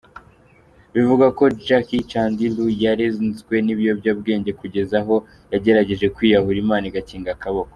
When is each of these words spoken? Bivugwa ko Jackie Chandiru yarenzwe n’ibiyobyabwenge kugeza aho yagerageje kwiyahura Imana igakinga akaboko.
Bivugwa 0.93 1.27
ko 1.37 1.43
Jackie 1.65 2.05
Chandiru 2.09 2.65
yarenzwe 2.83 3.55
n’ibiyobyabwenge 3.65 4.51
kugeza 4.59 4.95
aho 5.01 5.15
yagerageje 5.51 6.05
kwiyahura 6.15 6.57
Imana 6.65 6.85
igakinga 6.87 7.29
akaboko. 7.37 7.69